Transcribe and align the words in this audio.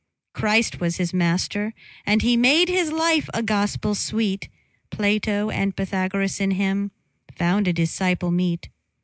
Christ 0.33 0.79
was 0.79 0.97
his 0.97 1.13
Master, 1.13 1.75
and 2.07 2.23
he 2.23 2.35
made 2.35 2.69
His 2.69 2.91
life 2.91 3.29
a 3.35 3.43
gospel 3.43 3.93
sweet; 3.93 4.49
Plato 4.89 5.51
and 5.51 5.75
Pythagoras 5.77 6.41
in 6.41 6.49
him 6.57 6.89
Found 7.37 7.67
a 7.67 7.73
disciple 7.73 8.31
meet. 8.31 8.69